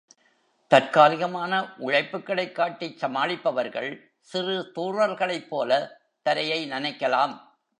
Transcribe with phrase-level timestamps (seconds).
[0.71, 4.01] தற்காலிகமான உழைப்புக்களைக் காட்டிச் சமாளிப்பவர்கள்
[4.19, 5.89] சிறு தூறல்களைப் போலத்
[6.21, 7.35] தரையை நனைக்கலாம்.